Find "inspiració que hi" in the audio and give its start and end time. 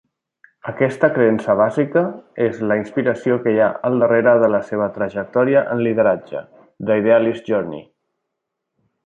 2.79-3.61